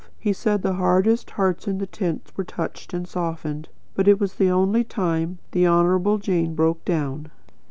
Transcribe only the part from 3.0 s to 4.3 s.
softened. But, it